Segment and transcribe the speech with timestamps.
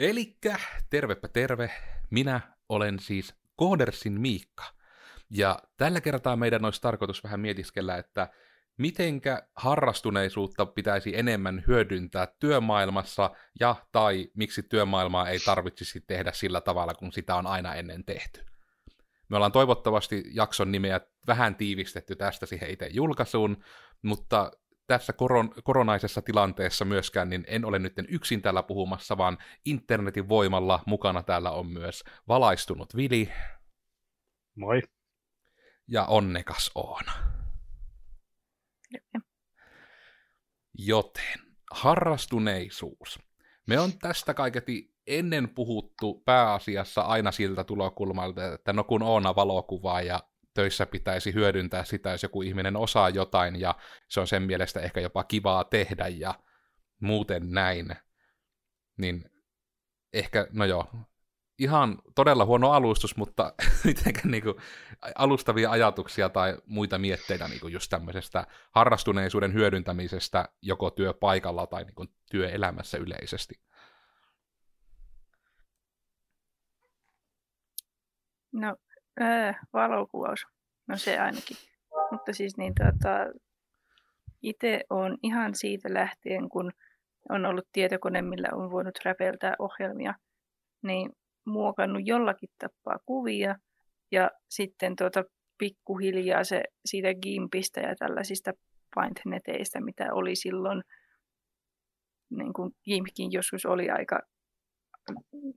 [0.00, 0.58] Elikkä,
[0.90, 1.70] tervepä terve,
[2.10, 4.64] minä olen siis Koodersin Miikka.
[5.30, 8.28] Ja tällä kertaa meidän olisi tarkoitus vähän mietiskellä, että
[8.78, 16.94] mitenkä harrastuneisuutta pitäisi enemmän hyödyntää työmaailmassa ja tai miksi työmaailmaa ei tarvitsisi tehdä sillä tavalla,
[16.94, 18.40] kun sitä on aina ennen tehty.
[19.28, 23.64] Me ollaan toivottavasti jakson nimeä vähän tiivistetty tästä siihen itse julkaisuun,
[24.02, 24.50] mutta
[24.90, 30.82] tässä koron, koronaisessa tilanteessa myöskään, niin en ole nyt yksin täällä puhumassa, vaan internetin voimalla
[30.86, 33.32] mukana täällä on myös valaistunut Vili.
[34.54, 34.82] Moi.
[35.88, 37.12] Ja onnekas Oona.
[40.78, 43.18] Joten, harrastuneisuus.
[43.66, 50.02] Me on tästä kaiketi ennen puhuttu pääasiassa aina siltä tulokulmalta, että no kun Oona valokuvaa
[50.02, 50.20] ja
[50.54, 53.74] töissä pitäisi hyödyntää sitä, jos joku ihminen osaa jotain, ja
[54.08, 56.34] se on sen mielestä ehkä jopa kivaa tehdä, ja
[57.00, 57.96] muuten näin.
[58.98, 59.30] Niin
[60.12, 60.90] ehkä, no joo,
[61.58, 64.54] ihan todella huono alustus, mutta mitenkään niin kuin,
[65.14, 71.94] alustavia ajatuksia tai muita mietteitä niin kuin just tämmöisestä harrastuneisuuden hyödyntämisestä joko työpaikalla tai niin
[71.94, 73.54] kuin, työelämässä yleisesti.
[78.52, 78.76] No,
[79.20, 80.46] äh, valokuvaus.
[80.86, 81.56] No se ainakin.
[82.10, 83.40] Mutta siis niin tota,
[84.42, 86.72] itse on ihan siitä lähtien, kun
[87.28, 90.14] on ollut tietokone, millä on voinut räpeltää ohjelmia,
[90.82, 91.10] niin
[91.46, 93.56] muokannut jollakin tapaa kuvia
[94.12, 95.24] ja sitten tuota
[95.58, 98.52] pikkuhiljaa se siitä Gimpistä ja tällaisista
[98.94, 100.82] paintneteistä, mitä oli silloin,
[102.30, 104.20] niin kuin Gimpkin joskus oli aika,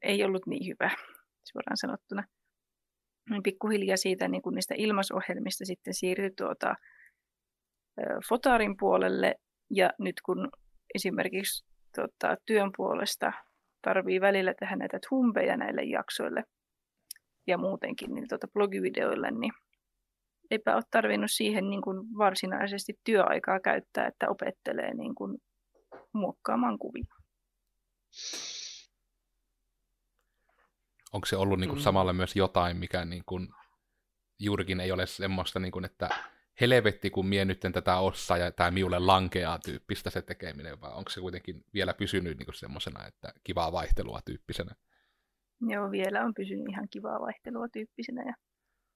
[0.02, 0.96] ei ollut niin hyvä,
[1.52, 2.24] suoraan sanottuna.
[3.30, 6.76] Niin pikkuhiljaa siitä niin kuin niistä ilmasohjelmista sitten siirtyi tuota,
[8.30, 9.36] Fotarin puolelle
[9.70, 10.50] ja nyt kun
[10.96, 13.34] esimerkiksi tuota, työn puolesta
[13.82, 16.44] tarvii välillä tehdä näitä tumpeja näille jaksoille
[17.48, 19.54] ja muutenkin niin tuota blogivideoille, niin
[20.52, 25.38] eipä ole tarvinnut siihen niin kuin varsinaisesti työaikaa käyttää, että opettelee niin kuin
[26.14, 27.16] muokkaamaan kuvia.
[31.14, 31.84] Onko se ollut niin kuin mm.
[31.84, 33.48] samalla myös jotain, mikä niin kuin
[34.40, 36.10] juurikin ei ole semmoista, niin kuin, että
[36.62, 41.10] helvetti, kun mie nyt tätä osaa ja tämä miulle lankeaa tyyppistä se tekeminen, vai onko
[41.10, 44.76] se kuitenkin vielä pysynyt niin semmoisena, että kivaa vaihtelua tyyppisenä?
[45.62, 48.24] Joo, vielä on pysynyt ihan kivaa vaihtelua tyyppisenä.
[48.24, 48.34] Ja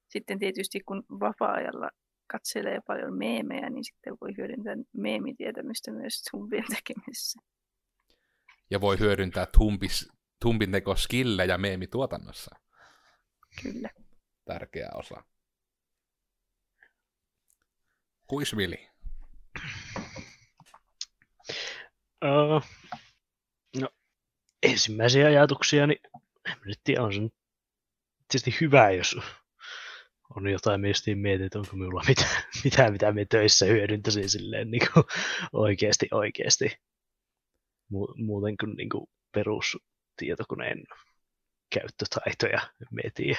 [0.10, 1.90] sitten tietysti kun vapaa-ajalla
[2.32, 7.40] katselee paljon meemejä, niin sitten voi hyödyntää meemitietämystä myös tumpien tekemisessä.
[8.70, 12.56] Ja voi hyödyntää tumpis, tumpin teko skillejä meemituotannossa.
[13.64, 13.90] Kyllä.
[14.46, 15.24] Tärkeä osa.
[18.28, 18.90] Kuisvili?
[22.25, 22.64] Uh,
[23.81, 23.90] no,
[24.64, 26.00] ensimmäisiä ajatuksia, niin
[26.46, 27.19] en nyt tiedä, on se
[28.28, 29.16] tietysti hyvä, jos
[30.36, 34.88] on jotain, mistä mietin, että onko minulla mitään, mitään mitä me töissä hyödyntäisin silleen niin
[34.94, 35.06] kuin
[35.54, 36.78] oikeasti, oikeasti.
[38.16, 39.09] Muuten kuin, niin kuin
[40.18, 40.84] perustietokoneen
[41.70, 42.62] käyttötaitoja,
[42.92, 43.36] mietin.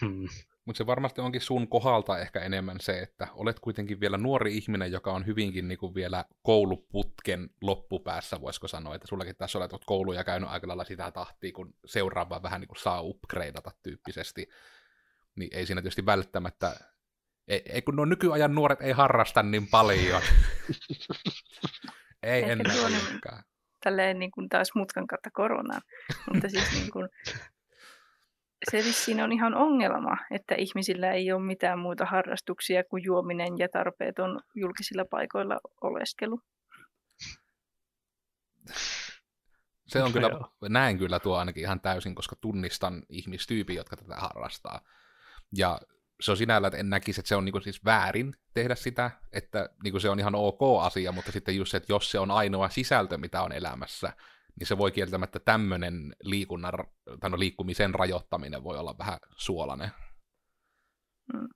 [0.00, 0.28] Hmm.
[0.64, 4.92] Mutta se varmasti onkin sun kohdalta ehkä enemmän se, että olet kuitenkin vielä nuori ihminen,
[4.92, 10.50] joka on hyvinkin niinku vielä kouluputken loppupäässä, voisiko sanoa, että sullakin tässä olet kouluja käynyt
[10.50, 14.48] aika lailla sitä tahtia, kun seuraava vähän niin kuin saa upgradeata tyyppisesti.
[15.36, 16.76] Niin ei siinä tietysti välttämättä,
[17.48, 20.22] ei, ei kun nuo nykyajan nuoret ei harrasta niin paljon.
[22.22, 23.44] ei enää ollenkaan.
[23.84, 25.82] Tälleen niin kuin taas mutkan kautta koronaan.
[26.32, 27.08] Mutta siis niin kuin,
[28.70, 33.68] se vissiin on ihan ongelma, että ihmisillä ei ole mitään muita harrastuksia kuin juominen ja
[33.68, 36.40] tarpeeton julkisilla paikoilla oleskelu.
[39.86, 40.30] Se on kyllä,
[40.68, 44.80] näen kyllä tuo ainakin ihan täysin, koska tunnistan ihmistyypin, jotka tätä harrastaa.
[45.56, 45.80] Ja
[46.24, 49.70] se on sinällä, että en näkisi, että se on niin siis väärin tehdä sitä, että
[49.82, 52.68] niin se on ihan ok asia, mutta sitten just se, että jos se on ainoa
[52.68, 54.12] sisältö, mitä on elämässä,
[54.58, 56.72] niin se voi kieltämättä tämmöinen liikunnan,
[57.20, 59.90] tai no, liikkumisen rajoittaminen voi olla vähän suolainen.
[61.32, 61.48] Mm.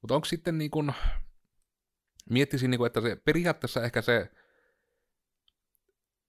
[0.00, 0.92] Mutta onko sitten niin kuin,
[2.30, 4.30] miettisin, niin kuin, että se periaatteessa ehkä se,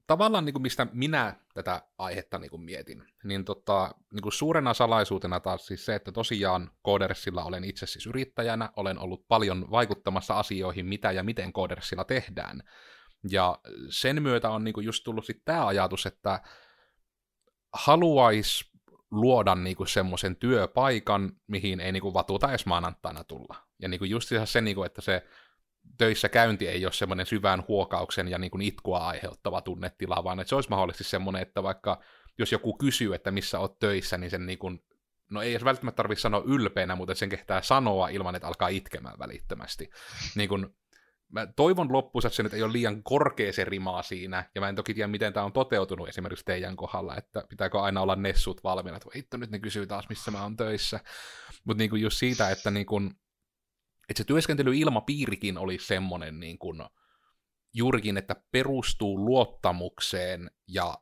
[0.08, 4.74] tavallaan niin kuin mistä minä tätä aihetta niin kuin mietin, niin, tota, niin kuin suurena
[4.74, 10.40] salaisuutena taas siis se, että tosiaan Koodersilla olen itse siis yrittäjänä, olen ollut paljon vaikuttamassa
[10.40, 12.64] asioihin, mitä ja miten Koodersilla tehdään,
[13.30, 13.60] ja
[13.90, 16.42] sen myötä on niinku just tullut sitten tämä ajatus, että
[17.74, 18.76] haluaisi
[19.12, 23.56] luoda niinku semmoisen työpaikan, mihin ei niinku vatuta edes maanantaina tulla.
[23.82, 25.26] Ja niinku just se, niinku, että se
[25.98, 30.50] töissä käynti ei ole semmoinen syvään huokauksen ja niin kuin itkua aiheuttava tunnetila, vaan että
[30.50, 32.02] se olisi mahdollisesti semmoinen, että vaikka
[32.38, 34.84] jos joku kysyy, että missä olet töissä, niin sen niin kuin,
[35.32, 39.90] no ei välttämättä tarvitse sanoa ylpeänä, mutta sen kehtää sanoa ilman, että alkaa itkemään välittömästi.
[40.36, 40.68] Niin kuin,
[41.32, 44.70] mä toivon loppuun, että se nyt ei ole liian korkea se rimaa siinä, ja mä
[44.70, 48.64] en toki tiedä, miten tämä on toteutunut esimerkiksi teidän kohdalla, että pitääkö aina olla nessut
[48.64, 51.00] valmiina, että hitto nyt ne kysyy taas, missä mä oon töissä.
[51.64, 53.12] Mutta niin just siitä, että, niin kuin,
[54.10, 56.84] että se työskentelyilmapiirikin oli semmoinen niin kuin,
[57.74, 60.98] juurikin, että perustuu luottamukseen ja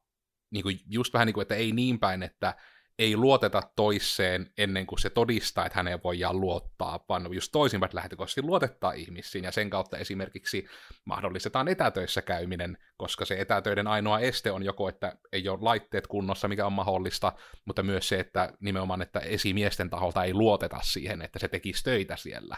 [0.51, 2.55] niin kuin just vähän niin kuin, että ei niin päin, että
[3.00, 8.41] ei luoteta toiseen ennen kuin se todistaa, että häneen voidaan luottaa, vaan just toisinpäin lähtökohtaisesti
[8.41, 10.67] luotettaa ihmisiin, ja sen kautta esimerkiksi
[11.06, 16.47] mahdollistetaan etätöissä käyminen, koska se etätöiden ainoa este on joko, että ei ole laitteet kunnossa,
[16.47, 17.33] mikä on mahdollista,
[17.65, 22.15] mutta myös se, että nimenomaan, että esimiesten taholta ei luoteta siihen, että se tekisi töitä
[22.15, 22.57] siellä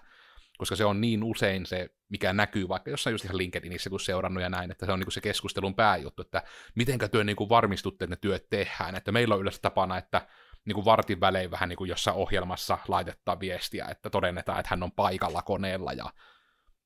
[0.57, 4.43] koska se on niin usein se, mikä näkyy vaikka jossain just ihan LinkedInissä, kun seurannut
[4.43, 6.43] ja näin, että se on niin se keskustelun pääjuttu, että
[6.75, 10.27] mitenkä työ niin kuin varmistutte, että ne työt tehdään, että meillä on yleensä tapana, että
[10.65, 14.83] niin kuin vartin välein vähän niin kuin jossain ohjelmassa laitetaan viestiä, että todennetaan, että hän
[14.83, 16.13] on paikalla koneella ja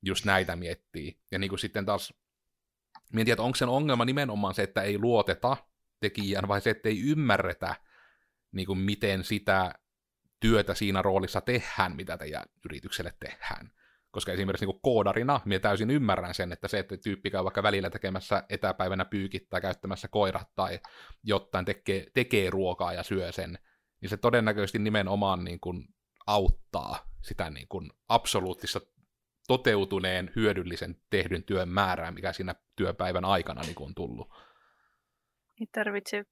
[0.05, 1.19] just näitä miettii.
[1.31, 2.13] Ja niin kuin sitten taas,
[3.13, 5.57] mietin, että onko sen ongelma nimenomaan se, että ei luoteta
[5.99, 7.75] tekijään, vai se, että ei ymmärretä,
[8.51, 9.73] niin kuin miten sitä
[10.39, 13.71] työtä siinä roolissa tehdään, mitä teidän yritykselle tehdään.
[14.11, 17.89] Koska esimerkiksi niin koodarina minä täysin ymmärrän sen, että se, että tyyppi käy vaikka välillä
[17.89, 20.79] tekemässä etäpäivänä pyykit tai käyttämässä koirat tai
[21.23, 23.59] jotain tekee, tekee ruokaa ja syö sen,
[24.01, 25.87] niin se todennäköisesti nimenomaan niin kuin
[26.27, 28.81] auttaa sitä niin kuin absoluuttista
[29.47, 34.33] toteutuneen hyödyllisen tehdyn työn määrää, mikä siinä työpäivän aikana niin kuin on tullut.
[35.61, 36.25] Ei tarvitse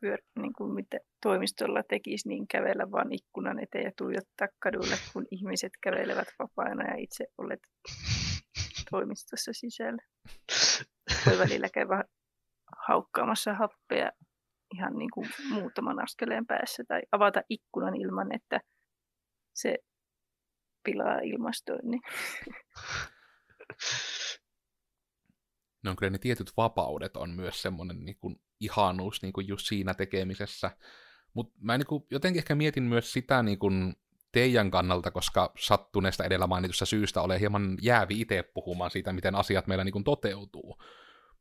[0.00, 5.26] pyör, niin kuin mitä toimistolla tekisi, niin kävellä vaan ikkunan eteen ja tuijottaa kadulle, kun
[5.30, 7.60] ihmiset kävelevät vapaana ja itse olet
[8.90, 10.02] toimistossa sisällä.
[11.26, 12.04] Voi välillä käydä
[12.88, 14.10] haukkaamassa happea
[14.74, 18.60] ihan niin kuin muutaman askeleen päässä tai avata ikkunan ilman, että
[19.54, 19.78] se
[20.84, 22.00] pilaa ilmastoinnin.
[25.84, 29.94] No kyllä ne tietyt vapaudet on myös semmoinen niin kuin ihanuus niin kuin just siinä
[29.94, 30.70] tekemisessä.
[31.34, 33.96] Mutta mä niin kuin, jotenkin ehkä mietin myös sitä niin kuin
[34.32, 39.66] teidän kannalta, koska sattuneesta edellä mainitusta syystä olen hieman jäävi itse puhumaan siitä, miten asiat
[39.66, 40.82] meillä niin kuin toteutuu.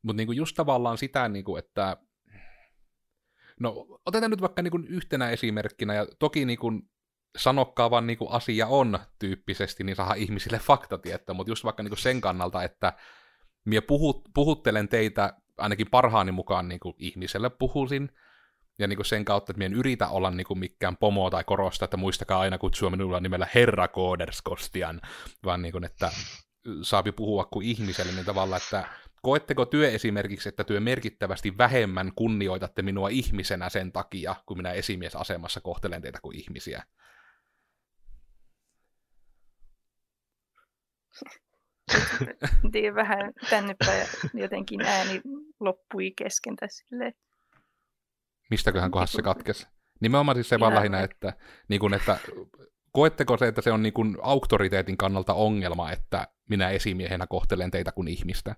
[0.02, 1.98] Mutta niin just tavallaan sitä, niin kuin, että
[3.60, 6.82] no otetaan nyt vaikka niin kuin yhtenä esimerkkinä, ja toki niin kuin
[7.38, 11.92] sanokkaa vaan niin kuin asia on tyyppisesti, niin saa ihmisille faktatietoa, mutta just vaikka niin
[11.92, 12.94] kuin sen kannalta, että
[13.66, 18.10] minä puhut, puhuttelen teitä ainakin parhaani mukaan niin kuin ihmiselle puhuisin,
[18.80, 21.44] ja niin kuin sen kautta, että minä en yritä olla niin kuin mikään pomo tai
[21.44, 25.02] korosta, että muistakaa aina kutsua minulla nimellä Herra Kooderskostian,
[25.46, 26.12] vaan niin kuin, että
[26.82, 28.88] saapi puhua kuin ihmiselle, niin tavallaan, että
[29.22, 35.62] koetteko työ esimerkiksi, että työ merkittävästi vähemmän kunnioitatte minua ihmisenä sen takia, kun minä esimiesasemassa
[35.62, 36.84] kohtelen teitä kuin ihmisiä?
[42.72, 45.22] tiedä, vähän tänne päin jotenkin ääni
[45.60, 47.14] loppui kesken tässä silleen.
[48.50, 49.68] Mistäköhän kohdassa se katkesi?
[50.00, 51.34] Nimenomaan siis se vaan lähinnä, että,
[51.68, 52.18] niin kuin, että
[52.92, 57.92] koetteko se, että se on niin kuin auktoriteetin kannalta ongelma, että minä esimiehenä kohtelen teitä
[57.92, 58.56] kuin ihmistä?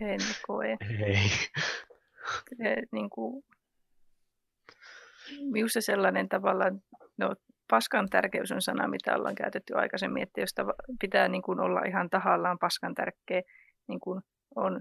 [0.00, 0.76] En koe.
[1.06, 1.28] Ei.
[2.56, 3.44] Se, niin kuin,
[5.40, 6.80] minusta sellainen tavallaan,
[7.18, 7.34] no
[7.70, 10.54] paskan tärkeys on sana, mitä ollaan käytetty aikaisemmin, että jos
[11.00, 13.42] pitää niin kuin olla ihan tahallaan paskan tärkeä,
[13.88, 14.22] niin kuin
[14.56, 14.80] on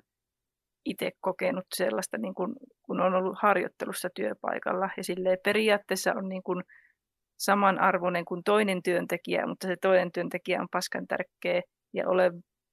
[0.86, 2.54] itse kokenut sellaista, niin kuin,
[2.86, 4.90] kun on ollut harjoittelussa työpaikalla.
[4.98, 6.64] Ja silleen periaatteessa on niin kuin
[7.40, 11.62] samanarvoinen kuin toinen työntekijä, mutta se toinen työntekijä on paskan tärkeä
[11.94, 12.32] ja ole,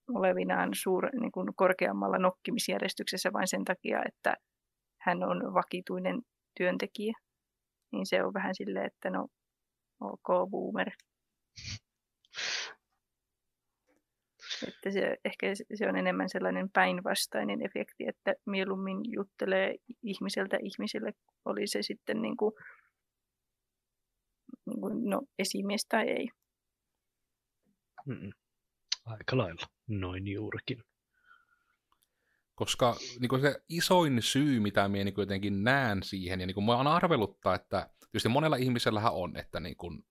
[0.08, 4.34] olevinaan suur, niin kuin korkeammalla nokkimisjärjestyksessä vain sen takia, että
[5.00, 6.20] hän on vakituinen
[6.56, 7.12] työntekijä.
[7.92, 9.28] Niin se on vähän silleen, että no
[10.00, 10.90] ok boomer.
[14.68, 21.12] Että se, ehkä se on enemmän sellainen päinvastainen efekti, että mieluummin juttelee ihmiseltä ihmiselle,
[21.44, 22.52] oli se sitten niin kuin,
[24.66, 26.28] niin kuin, no, esimies tai ei.
[28.06, 28.32] Mm-mm.
[29.04, 30.84] Aika lailla, noin juurikin.
[32.54, 36.68] Koska niin kuin se isoin syy, mitä minä niin jotenkin näen siihen, ja niin kuin
[36.70, 40.04] on arveluttaa, että tietysti monella ihmisellähän on, että niin kuin,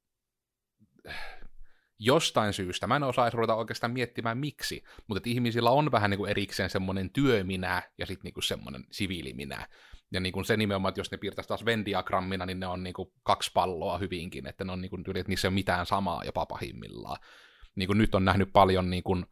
[2.03, 6.27] jostain syystä, mä en edes ruveta oikeastaan miettimään miksi, mutta että ihmisillä on vähän niin
[6.27, 9.67] erikseen semmoinen työminä ja sitten niin kuin semmoinen siviiliminä.
[10.11, 12.93] Ja niin kuin se nimenomaan, että jos ne piirtäisi taas Venn-diagrammina, niin ne on niin
[12.93, 16.23] kuin kaksi palloa hyvinkin, että ne on niin kuin, että niissä ei ole mitään samaa
[16.23, 17.17] jopa pahimmillaan.
[17.75, 19.25] niin kuin nyt on nähnyt paljon niin kuin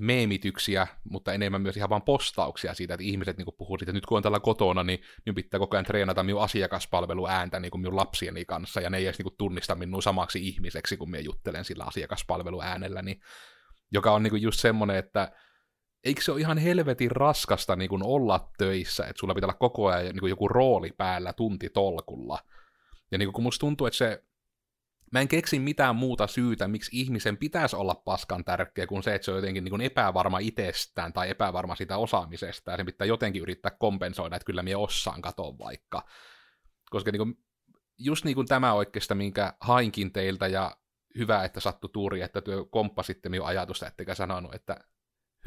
[0.00, 4.06] meemityksiä, mutta enemmän myös ihan vaan postauksia siitä, että ihmiset niin puhuu siitä, että nyt
[4.06, 8.44] kun on tällä kotona, niin nyt pitää koko ajan treenata minun asiakaspalveluääntä niin minun lapsieni
[8.44, 13.02] kanssa, ja ne ei edes niin tunnista minua samaksi ihmiseksi, kun minä juttelen sillä asiakaspalveluäänellä,
[13.02, 13.20] niin,
[13.92, 15.32] joka on niin just semmoinen, että
[16.04, 20.16] eikö se ole ihan helvetin raskasta niin olla töissä, että sulla pitää olla koko ajan
[20.16, 22.38] niin joku rooli päällä tuntitolkulla.
[23.10, 24.24] Ja niin kun musta tuntuu, että se
[25.12, 29.24] mä en keksi mitään muuta syytä, miksi ihmisen pitäisi olla paskan tärkeä, kuin se, että
[29.24, 33.70] se on jotenkin niin epävarma itsestään tai epävarma sitä osaamisesta, ja sen pitää jotenkin yrittää
[33.78, 36.02] kompensoida, että kyllä minä osaan katoa vaikka.
[36.90, 37.38] Koska niin kuin,
[37.98, 40.76] just niin kuin tämä oikeastaan, minkä hainkin teiltä, ja
[41.18, 44.84] hyvä, että sattu tuuri, että työ komppasitte minun ajatusta, ettekä sanonut, että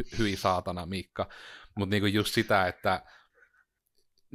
[0.01, 1.29] hy- hyi saatana Miikka.
[1.75, 3.01] Mutta niin just sitä, että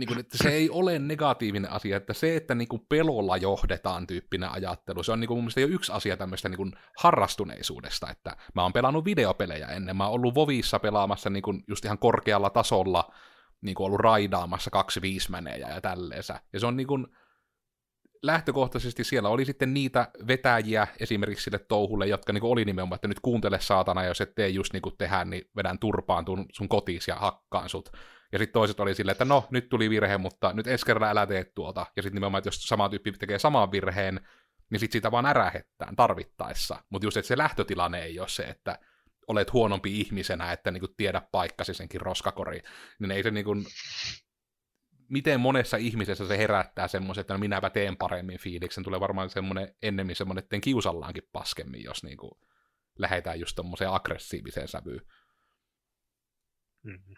[0.03, 4.07] niin kuin, että se ei ole negatiivinen asia, että se, että niin kuin pelolla johdetaan
[4.07, 8.11] tyyppinen ajattelu, se on niin kuin mun mielestä jo yksi asia tämmöistä niin kuin harrastuneisuudesta,
[8.11, 11.99] että mä oon pelannut videopelejä ennen, mä oon ollut Vovissa pelaamassa niin kuin just ihan
[11.99, 13.15] korkealla tasolla,
[13.61, 17.07] niin kuin ollut raidaamassa kaksi viismänejä ja tälleensä, ja se on niin kuin,
[18.23, 23.21] lähtökohtaisesti siellä oli sitten niitä vetäjiä esimerkiksi sille touhulle, jotka niin oli nimenomaan, että nyt
[23.21, 27.69] kuuntele saatana, jos et tee just niin tehdään, niin vedän turpaan sun kotis ja hakkaan
[27.69, 27.93] sut.
[28.33, 31.27] Ja sitten toiset oli silleen, että no, nyt tuli virhe, mutta nyt ensi kerralla älä
[31.27, 31.87] tee tuota.
[31.97, 34.21] Ja sitten nimenomaan, että jos sama tyyppi tekee saman virheen,
[34.71, 36.85] niin sitten sitä vaan ärähettään tarvittaessa.
[36.91, 38.79] Mutta just, että se lähtötilanne ei ole se, että
[39.29, 42.63] olet huonompi ihmisenä, että niinku tiedä paikkasi senkin roskakori.
[42.99, 43.55] Niin ei se niinku,
[45.13, 48.85] miten monessa ihmisessä se herättää semmoisen, että no minäpä teen paremmin fiiliksen.
[48.85, 52.41] Tulee varmaan semmoinen ennemmin semmoinen, että kiusallaankin paskemmin, jos niinku
[52.99, 55.07] lähdetään just tommoseen aggressiiviseen sävyyn.
[56.83, 57.15] Mm-hmm.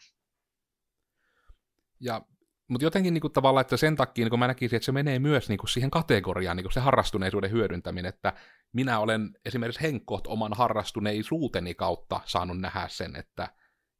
[2.00, 2.22] Ja,
[2.68, 5.18] mutta jotenkin niin kuin, tavallaan, että sen takia niin kuin mä näkisin, että se menee
[5.18, 8.32] myös niin kuin, siihen kategoriaan, niin kuin se harrastuneisuuden hyödyntäminen, että
[8.72, 13.48] minä olen esimerkiksi henkkoht oman harrastuneisuuteni kautta saanut nähdä sen, että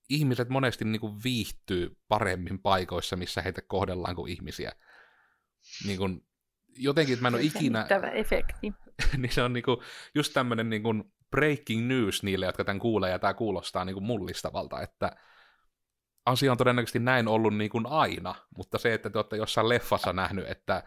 [0.09, 4.73] ihmiset monesti niin kuin, viihtyy paremmin paikoissa, missä heitä kohdellaan kuin ihmisiä.
[5.87, 6.27] Niin kuin,
[6.77, 7.87] jotenkin, että mä en ole ikinä...
[8.13, 8.73] efekti.
[9.19, 9.77] niin se on niin kuin,
[10.15, 14.05] just tämmöinen niin kuin breaking news niille, jotka tämän kuulee, ja tämä kuulostaa niin kuin
[14.05, 15.17] mullistavalta, että
[16.27, 20.13] asia on todennäköisesti näin ollut niin kuin aina, mutta se, että te olette jossain leffassa
[20.13, 20.83] nähnyt, että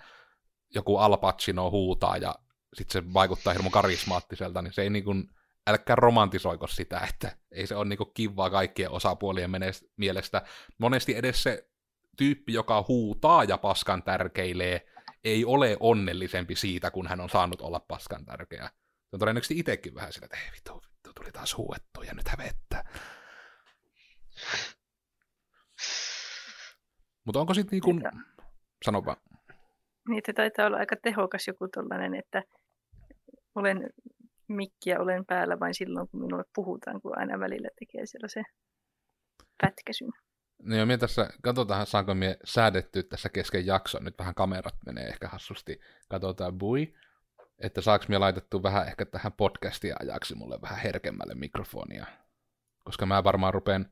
[0.76, 2.36] joku Al Pacino huutaa ja
[2.74, 5.30] sitten se vaikuttaa hirmu karismaattiselta, niin se ei niin kuin,
[5.68, 9.52] älkää romantisoiko sitä, että ei se ole niin kuin kivaa kaikkien osapuolien
[9.98, 10.42] mielestä.
[10.78, 11.70] Monesti edes se
[12.18, 14.88] tyyppi, joka huutaa ja paskan tärkeilee,
[15.24, 18.68] ei ole onnellisempi siitä, kun hän on saanut olla paskan tärkeä.
[18.68, 22.28] Se on todennäköisesti itsekin vähän sillä, että ei vittu, vittu, tuli taas huuettu ja nyt
[22.28, 22.84] hävettää.
[27.26, 28.04] Mutta onko sitten niin kuin,
[28.86, 29.18] sano vaan.
[30.10, 32.44] Niitä taitaa olla aika tehokas joku tollainen, että
[33.56, 33.90] olen
[34.48, 38.46] mikkiä olen päällä vain silloin, kun minulle puhutaan, kun aina välillä tekee sellaisen
[39.62, 40.12] pätkäsyn.
[40.63, 45.08] No joo, minä tässä, katsotaan saanko me säädetty tässä kesken jakson, nyt vähän kamerat menee
[45.08, 46.94] ehkä hassusti, katsotaan bui,
[47.60, 52.06] että saaks minä laitettu vähän ehkä tähän podcastia ajaksi mulle vähän herkemmälle mikrofonia,
[52.84, 53.92] koska mä varmaan rupean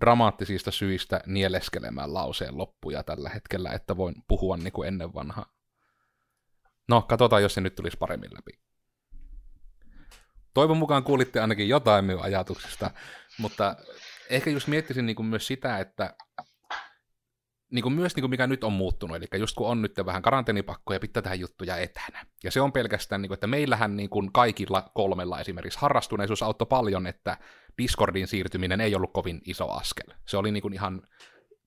[0.00, 5.46] dramaattisista syistä nieleskelemään lauseen loppuja tällä hetkellä, että voin puhua niin kuin ennen vanhaa.
[6.88, 8.63] No, katsotaan, jos se nyt tulisi paremmin läpi.
[10.54, 12.90] Toivon mukaan kuulitte ainakin jotain minun ajatuksista,
[13.38, 13.76] mutta
[14.30, 16.14] ehkä just miettisin niin kuin myös sitä, että
[17.72, 20.22] niin kuin myös niin kuin mikä nyt on muuttunut, eli just kun on nyt vähän
[20.22, 22.26] karanteenipakkoja, pitää tehdä juttuja etänä.
[22.44, 26.66] Ja se on pelkästään, niin kuin, että meillähän niin kuin kaikilla kolmella esimerkiksi harrastuneisuus auttoi
[26.66, 27.38] paljon, että
[27.78, 30.06] Discordin siirtyminen ei ollut kovin iso askel.
[30.28, 31.02] Se oli niin kuin ihan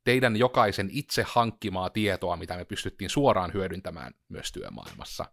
[0.04, 5.26] teidän jokaisen itse hankkimaa tietoa, mitä me pystyttiin suoraan hyödyntämään myös työmaailmassa.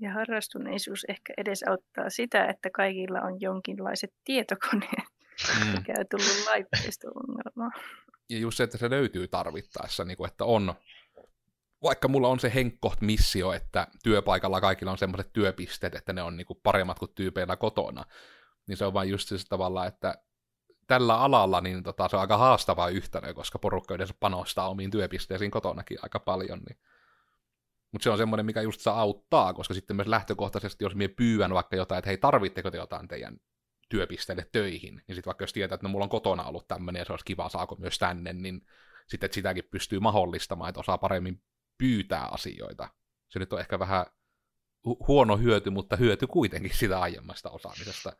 [0.00, 5.08] Ja harrastuneisuus ehkä edesauttaa sitä, että kaikilla on jonkinlaiset tietokoneet,
[5.60, 5.66] mm.
[5.66, 7.70] mikä on tullut laitteista ongelmaa
[8.30, 10.74] ja just se, että se löytyy tarvittaessa, niin kuin, että on,
[11.82, 16.36] vaikka mulla on se henkkoht missio, että työpaikalla kaikilla on semmoiset työpisteet, että ne on
[16.36, 18.04] niin kuin paremmat kuin tyypeillä kotona,
[18.68, 20.14] niin se on vain just se tavalla, että
[20.86, 25.50] tällä alalla niin tota, se on aika haastava yhtälö, koska porukka yleensä panostaa omiin työpisteisiin
[25.50, 26.78] kotonakin aika paljon, niin
[27.92, 31.54] mutta se on semmoinen, mikä just saa auttaa, koska sitten myös lähtökohtaisesti, jos minä pyydän
[31.54, 33.36] vaikka jotain, että hei, tarvitteko te jotain teidän
[33.88, 37.04] työpisteelle töihin, niin sitten vaikka jos tietää, että no, mulla on kotona ollut tämmöinen ja
[37.04, 38.60] se olisi kiva, saako myös tänne, niin
[39.06, 41.42] sitten että sitäkin pystyy mahdollistamaan, että osaa paremmin
[41.78, 42.88] pyytää asioita.
[43.28, 44.06] Se nyt on ehkä vähän
[44.88, 48.12] hu- huono hyöty, mutta hyöty kuitenkin sitä aiemmasta osaamisesta.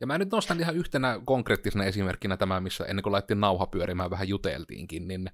[0.00, 4.10] Ja mä nyt nostan ihan yhtenä konkreettisena esimerkkinä tämä, missä ennen kuin laittiin nauha pyörimään
[4.10, 5.30] vähän juteltiinkin, niin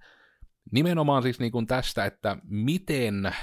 [0.73, 3.35] nimenomaan siis niin kuin tästä, että miten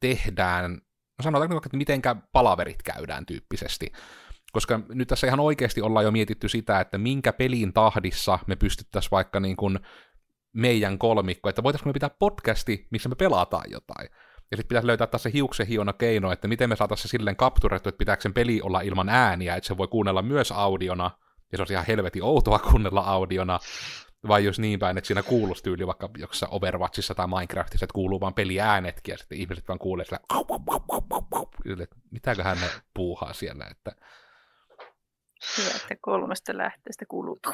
[0.00, 0.80] tehdään
[1.22, 3.92] sanotaanko vaikka, että mitenkä palaverit käydään tyyppisesti.
[4.52, 9.10] Koska nyt tässä ihan oikeasti ollaan jo mietitty sitä, että minkä pelin tahdissa me pystyttäisiin
[9.10, 9.78] vaikka niin kuin
[10.52, 14.08] meidän kolmikko, että voitaisiinko me pitää podcasti, missä me pelataan jotain.
[14.50, 17.88] Ja sitten pitäisi löytää tässä hiuksen hiona keino, että miten me saataisiin se silleen kapturettu,
[17.88, 21.10] että pitääkö sen peli olla ilman ääniä, että se voi kuunnella myös audiona,
[21.52, 23.58] ja se on ihan helvetin outoa kuunnella audiona,
[24.28, 28.20] vai jos niin päin, että siinä kuuluisi tyyli vaikka jossain Overwatchissa tai Minecraftissa, että kuuluu
[28.20, 30.20] vaan peliäänetkin, ja sitten ihmiset vaan kuulee sillä,
[31.82, 33.92] että mitäköhän ne puuhaa siellä, että
[35.58, 37.40] Hyvä, että kolmesta lähteestä kuuluu.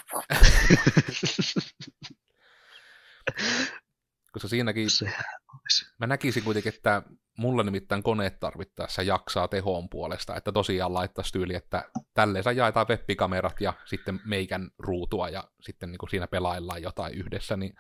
[4.36, 5.24] koska siinäkin Sehän
[5.54, 5.86] olisi.
[6.00, 7.02] Mä näkisin kuitenkin, että
[7.38, 13.60] mulla nimittäin koneet tarvittaessa jaksaa tehoon puolesta, että tosiaan laittaisi tyyli, että tälleen jaetaan web-kamerat
[13.60, 17.74] ja sitten meikän ruutua ja sitten niin kuin siinä pelaillaan jotain yhdessä, niin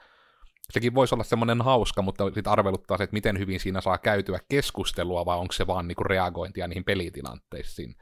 [0.72, 4.40] sekin voisi olla semmoinen hauska, mutta sitten arveluttaa se, että miten hyvin siinä saa käytyä
[4.48, 7.94] keskustelua vai onko se vaan niin kuin reagointia niihin pelitilanteisiin.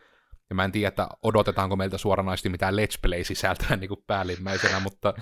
[0.50, 5.14] Ja mä en tiedä, että odotetaanko meiltä suoranaisesti mitään Let's Play-sisältöä niin kuin päällimmäisenä, mutta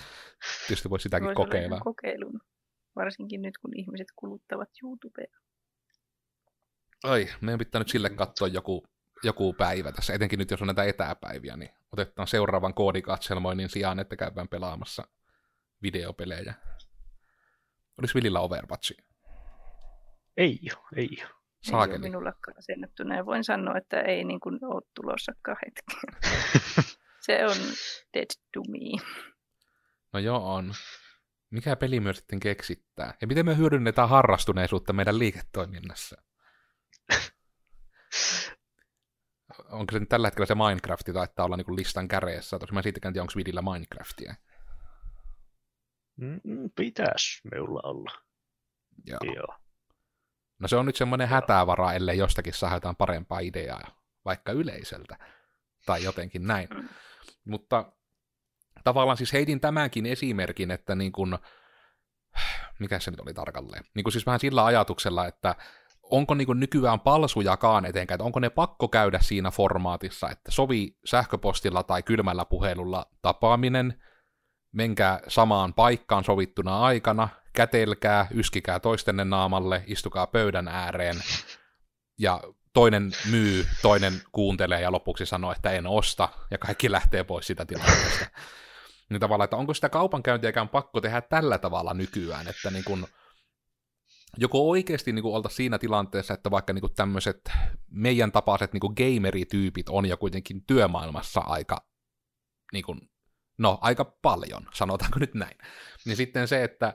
[0.67, 1.81] tietysti voi sitäkin Voisi kokeilla.
[1.81, 2.41] kokeilun.
[2.97, 5.39] Varsinkin nyt, kun ihmiset kuluttavat YouTubea.
[7.05, 8.87] Ai, meidän pitää nyt sille katsoa joku,
[9.23, 14.17] joku päivä tässä, etenkin nyt jos on näitä etäpäiviä, niin otetaan seuraavan koodikatselmoinnin sijaan, että
[14.17, 15.09] käydään pelaamassa
[15.83, 16.55] videopelejä.
[17.99, 18.97] Olis Vilillä Overwatchi?
[20.37, 21.09] Ei ole, ei.
[21.11, 21.31] Ei ole
[21.63, 21.99] Saakeli.
[21.99, 26.23] minullakaan asennettuna ja voin sanoa, että ei niin kuin ole tulossakaan hetkeen.
[27.27, 27.57] Se on
[28.15, 29.05] dead to me.
[30.13, 30.75] No joo on.
[31.53, 33.15] Mikä peli myös sitten keksittää?
[33.21, 36.23] Ja miten me hyödynnetään harrastuneisuutta meidän liiketoiminnassa?
[39.71, 42.59] Onko se nyt tällä hetkellä se Minecraft taitaa olla niinku listan käreessä?
[42.59, 44.35] Tosi mä siitäkään tiedä, onko Vidillä Minecraftia.
[46.17, 46.41] Mm,
[46.77, 48.11] Pitäis minulla olla.
[49.07, 49.35] Joo.
[49.37, 49.59] Joo.
[50.59, 55.19] No se on nyt semmoinen hätävara, ellei jostakin saa jotain parempaa ideaa, vaikka yleisöltä,
[55.87, 56.69] tai jotenkin näin.
[56.75, 56.89] Mm.
[57.45, 57.93] Mutta
[58.85, 61.39] tavallaan siis heitin tämänkin esimerkin, että niin kun,
[62.81, 65.55] mikä se nyt oli tarkalleen, niin kun siis vähän sillä ajatuksella, että
[66.03, 71.83] onko niin nykyään palsujakaan etenkään, että onko ne pakko käydä siinä formaatissa, että sovi sähköpostilla
[71.83, 74.03] tai kylmällä puhelulla tapaaminen,
[74.73, 81.17] menkää samaan paikkaan sovittuna aikana, kätelkää, yskikää toistenne naamalle, istukaa pöydän ääreen,
[82.19, 82.41] ja
[82.73, 87.67] toinen myy, toinen kuuntelee ja lopuksi sanoo, että en osta, ja kaikki lähtee pois sitä
[87.67, 88.27] tilanteesta.
[89.11, 93.07] Niin tavallaan, että onko sitä kaupankäyntiäkään pakko tehdä tällä tavalla nykyään, että niin kun,
[94.37, 97.41] joko oikeasti niin oltaisiin siinä tilanteessa, että vaikka niin tämmöiset
[97.91, 101.87] meidän tapaiset niin gamerityypit on jo kuitenkin työmaailmassa aika,
[102.73, 103.11] niin kun,
[103.59, 105.59] no aika paljon, sanotaanko nyt näin.
[106.05, 106.95] Niin sitten se, että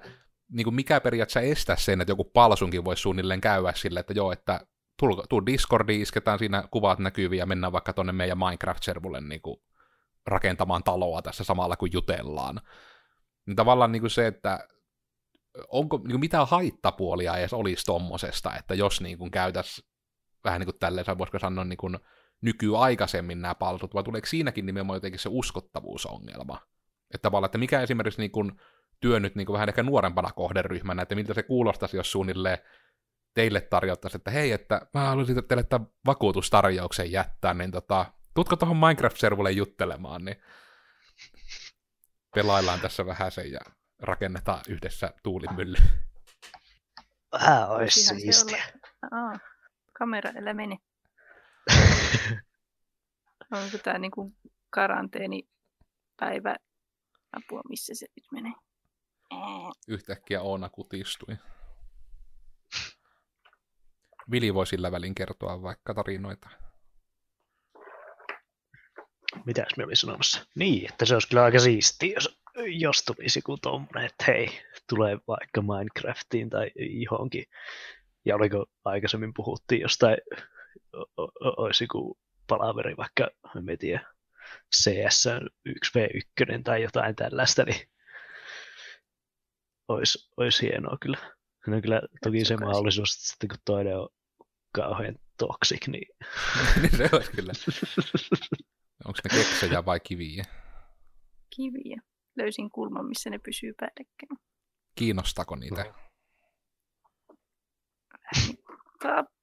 [0.52, 4.32] niin kuin mikä periaatteessa estää sen, että joku palsunkin voisi suunnilleen käydä sille, että joo,
[4.32, 4.68] että
[5.30, 9.62] tuu, Discordiin, isketään siinä kuvat näkyviä ja mennään vaikka tuonne meidän Minecraft-servulle niin kuin
[10.28, 12.62] rakentamaan taloa tässä samalla kun jutellaan.
[13.46, 14.68] Niin tavallaan niin kuin se, että
[15.68, 19.88] onko niin kuin mitään haittapuolia edes olisi tommosesta, että jos niin kuin käytäisiin
[20.44, 21.98] vähän niin kuin tälleen, voisiko sanoa niin kuin
[22.42, 26.62] nykyaikaisemmin nämä palsut, vai tuleeko siinäkin nimenomaan jotenkin se uskottavuusongelma?
[27.14, 28.52] Että tavallaan, että mikä esimerkiksi niin kuin
[29.00, 32.58] työ nyt niin kuin vähän ehkä nuorempana kohderyhmänä, että miltä se kuulostaisi, jos suunnilleen
[33.34, 38.06] teille tarjottaisiin, että hei, että mä haluaisin teille tämän vakuutustarjouksen jättää, niin tota,
[38.38, 40.42] tutko tuohon Minecraft-servulle juttelemaan, niin
[42.36, 43.60] pelaillaan tässä vähän sen ja
[44.00, 45.78] rakennetaan yhdessä tuulimylly.
[47.32, 48.64] Vähän olisi siistiä.
[49.12, 49.40] Aa,
[49.94, 50.78] kamera älä mene.
[53.64, 54.34] Onko tämä niinku
[54.70, 56.56] karanteenipäivä
[57.32, 58.54] apua, missä se nyt menee?
[59.88, 61.38] Yhtäkkiä Oona kutistui.
[64.32, 66.67] Vili voi sillä välin kertoa vaikka tarinoita.
[69.46, 70.46] Mitäs me olin sanomassa?
[70.56, 75.18] Niin, että se olisi kyllä aika siistiä, jos, jos tulisi joku tommonen, että hei, tulee
[75.28, 77.46] vaikka Minecraftiin tai johonkin.
[78.26, 80.18] Ja oliko aikaisemmin puhuttiin jostain,
[80.96, 84.06] o- o- olisi joku palaveri vaikka, en tiedä,
[84.76, 85.28] CS
[85.70, 87.90] 1v1 tai jotain tällaista, niin
[89.88, 91.18] olisi, olisi hienoa kyllä.
[91.68, 94.10] No kyllä toki se Katsokaa mahdollisuus, että sitten kun toinen on
[94.74, 96.08] kauhean toxic, niin
[96.82, 97.54] niin se olisi kyllä.
[99.08, 100.44] Onko ne keksejä vai kiviä?
[101.56, 102.02] kiviä.
[102.36, 104.40] Löysin kulman, missä ne pysyy päällekkäin.
[104.96, 105.94] Kiinnostako niitä?
[109.00, 109.24] Taa,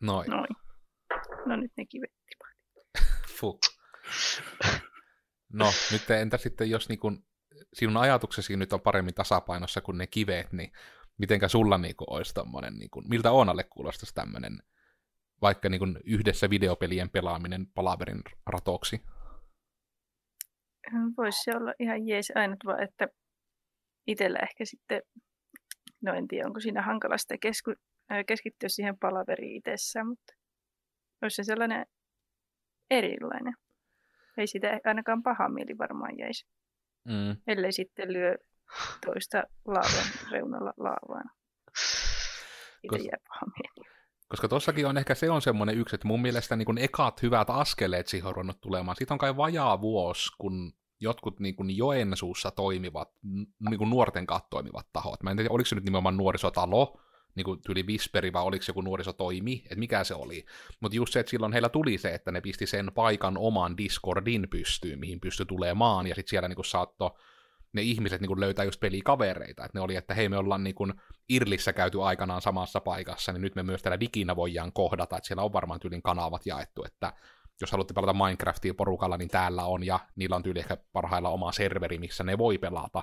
[0.00, 0.30] Noin.
[0.30, 0.48] noin.
[1.46, 2.58] No nyt ne kivet tipahti.
[3.38, 3.58] Fuh.
[5.52, 7.24] No, nyt entä sitten, jos niin kun
[7.74, 10.72] sinun ajatuksesi nyt on paremmin tasapainossa kuin ne kivet, niin
[11.18, 14.58] mitenkä sulla niinku olisi tommonen, niinku, miltä Oonalle kuulostaisi tämmöinen
[15.42, 19.00] vaikka niinku yhdessä videopelien pelaaminen palaverin ratoksi?
[21.16, 23.08] Voisi se olla ihan jees ainut vaan, että
[24.06, 25.02] itsellä ehkä sitten,
[26.02, 27.74] no en tiedä onko siinä hankalasta kesku,
[28.26, 30.32] keskittyä siihen palaveriin itsessään, mutta
[31.22, 31.86] olisi se sellainen
[32.90, 33.54] erilainen.
[34.38, 36.46] Ei sitä ainakaan paha mieli varmaan jäisi.
[37.04, 37.36] Mm.
[37.46, 38.36] Ellei sitten lyö
[39.06, 41.30] toista laavan reunalla laavaan.
[42.80, 43.04] Siitä Kos...
[43.04, 43.92] jää paha mieli.
[44.28, 47.50] Koska tossakin on ehkä se on semmoinen yksi, että mun mielestä niin kun ekat hyvät
[47.50, 48.96] askeleet siihen on ruvennut tulemaan.
[48.96, 53.08] Siitä on kai vajaa vuosi, kun jotkut niin kuin Joensuussa toimivat,
[53.68, 55.22] niin kuin nuorten kanssa toimivat tahot.
[55.22, 57.00] Mä en tiedä, oliko se nyt nimenomaan nuorisotalo,
[57.34, 60.44] niin kuin tyli Visperi, vai oliko se joku nuorisotoimi, että mikä se oli.
[60.80, 64.46] Mutta just se, että silloin heillä tuli se, että ne pisti sen paikan oman Discordin
[64.50, 67.10] pystyyn, mihin pystyi tulemaan, ja sitten siellä niin saattoi
[67.72, 69.64] ne ihmiset niin kuin löytää just pelikavereita.
[69.64, 70.94] Että ne oli, että hei, me ollaan niin kuin
[71.28, 75.42] Irlissä käyty aikanaan samassa paikassa, niin nyt me myös täällä diginä voidaan kohdata, että siellä
[75.42, 77.12] on varmaan tyylin kanavat jaettu, että
[77.60, 81.52] jos haluatte pelata Minecraftia porukalla, niin täällä on, ja niillä on tyyli ehkä parhailla oma
[81.52, 83.02] serveri, missä ne voi pelata.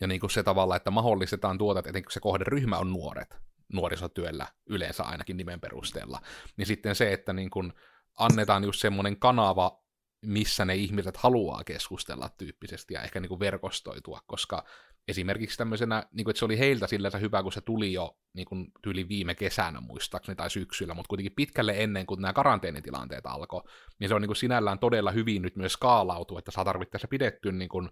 [0.00, 3.36] Ja niin kuin se tavalla, että mahdollistetaan tuota, että etenkin se kohderyhmä on nuoret,
[3.72, 6.20] nuorisotyöllä yleensä ainakin nimen perusteella,
[6.56, 7.72] niin sitten se, että niin kuin
[8.18, 9.83] annetaan just semmoinen kanava,
[10.24, 14.64] missä ne ihmiset haluaa keskustella tyyppisesti ja ehkä niin kuin verkostoitua, koska
[15.08, 18.46] esimerkiksi tämmöisenä, niin kuin, että se oli heiltä sillänsä hyvä, kun se tuli jo niin
[18.46, 23.62] kuin, tyyli viime kesänä muistaakseni tai syksyllä, mutta kuitenkin pitkälle ennen kuin nämä karanteenitilanteet alkoi,
[23.98, 27.52] niin se on niin kuin, sinällään todella hyvin nyt myös skaalautu, että saa tarvittaessa pidetty
[27.52, 27.90] niin kuin,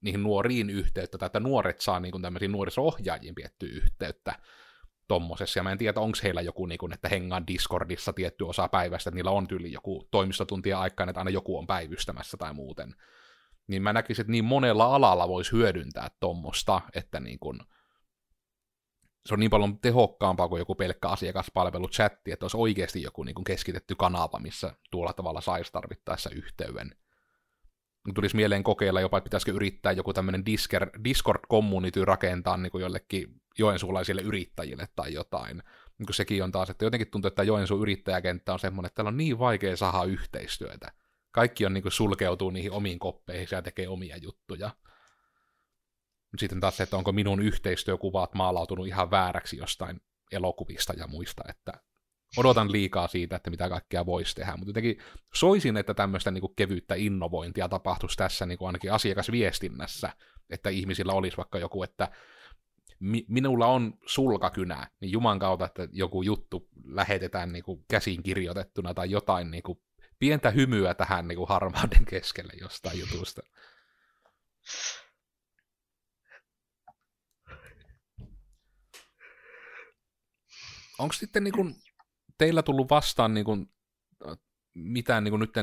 [0.00, 4.38] niihin nuoriin yhteyttä, tai että nuoret saa niin kuin, tämmöisiin nuoriso-ohjaajiin piettyä yhteyttä
[5.08, 8.68] tommosessa, ja mä en tiedä, onko heillä joku, niin kuin, että hengaan Discordissa tietty osa
[8.68, 12.94] päivästä, että niillä on tyyli joku toimistotuntia aikaan, että aina joku on päivystämässä tai muuten
[13.66, 17.60] niin mä näkisin, että niin monella alalla voisi hyödyntää tuommoista, että niin kun,
[19.26, 23.34] se on niin paljon tehokkaampaa kuin joku pelkkä asiakaspalvelu chatti, että olisi oikeasti joku niin
[23.34, 26.96] kuin keskitetty kanava, missä tuolla tavalla saisi tarvittaessa yhteyden.
[28.14, 30.44] Tulisi mieleen kokeilla jopa, että pitäisikö yrittää joku tämmöinen
[31.04, 35.62] Discord-community rakentaa niin kuin jollekin joensuulaisille yrittäjille tai jotain.
[35.98, 39.08] Niin kuin sekin on taas, että jotenkin tuntuu, että Joensuun yrittäjäkenttä on semmoinen, että täällä
[39.08, 40.92] on niin vaikea saada yhteistyötä
[41.34, 44.70] kaikki on niin kuin sulkeutuu niihin omiin koppeihin ja tekee omia juttuja.
[46.38, 50.00] Sitten taas se, että onko minun yhteistyökuvat maalautunut ihan vääräksi jostain
[50.32, 51.72] elokuvista ja muista, että
[52.36, 54.98] odotan liikaa siitä, että mitä kaikkea voisi tehdä, mutta jotenkin
[55.34, 60.12] soisin, että tämmöistä niin kuin kevyttä innovointia tapahtuisi tässä niin kuin ainakin asiakasviestinnässä,
[60.50, 62.08] että ihmisillä olisi vaikka joku, että
[63.00, 68.94] mi- minulla on sulkakynä, niin Juman kautta, että joku juttu lähetetään niin kuin käsin kirjoitettuna
[68.94, 69.78] tai jotain niin kuin
[70.18, 73.42] pientä hymyä tähän niin kuin harmauden keskelle jostain jutusta.
[80.98, 81.74] Onko sitten niin kuin,
[82.38, 83.73] teillä tullut vastaan niin kuin,
[84.74, 85.54] mitään niin kuin nyt,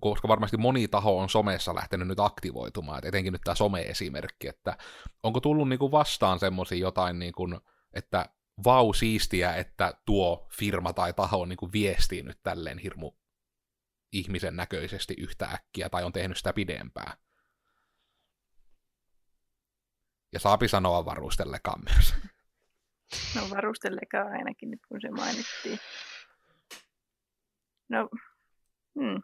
[0.00, 4.76] koska varmasti moni taho on somessa lähtenyt nyt aktivoitumaan, että etenkin nyt tämä some-esimerkki, että
[5.22, 7.60] onko tullut niin kuin vastaan semmoisia jotain, niin kuin,
[7.92, 8.28] että
[8.64, 13.12] vau siistiä, että tuo firma tai taho niin kuin viestii nyt tälleen hirmu
[14.12, 17.16] ihmisen näköisesti yhtä äkkiä tai on tehnyt sitä pidempään.
[20.32, 22.14] Ja saapi sanoa varustellekaan myös.
[23.34, 25.78] No varustellekaan ainakin nyt kun se mainittiin.
[27.88, 28.08] No,
[29.00, 29.22] hmm.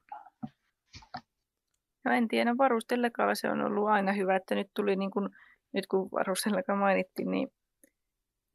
[2.05, 5.29] no en tiedä, varustellekaan se on ollut aina hyvä, että nyt tuli niin kuin,
[5.75, 7.49] nyt kun varustellekaan mainittiin, niin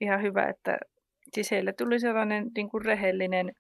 [0.01, 0.77] ihan hyvä, että
[1.33, 3.51] siis heille tuli sellainen niin kuin rehellinen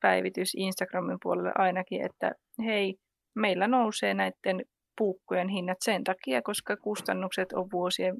[0.00, 2.32] päivitys Instagramin puolelle ainakin, että
[2.64, 2.94] hei,
[3.34, 4.64] meillä nousee näiden
[4.98, 8.16] puukkojen hinnat sen takia, koska kustannukset on vuosien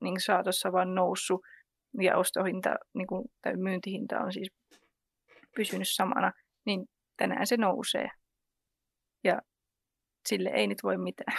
[0.00, 1.40] niin saatossa vaan noussut
[2.00, 4.50] ja ostohinta niin kuin, tai myyntihinta on siis
[5.56, 6.32] pysynyt samana,
[6.66, 6.86] niin
[7.18, 8.08] tänään se nousee.
[9.24, 9.42] Ja
[10.28, 11.38] sille ei nyt voi mitään.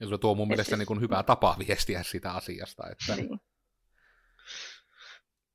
[0.00, 0.88] Ja se tuo mun mielestä siis...
[0.88, 2.82] niin hyvää tapa viestiä sitä asiasta.
[2.90, 3.16] Että...
[3.16, 3.40] Niin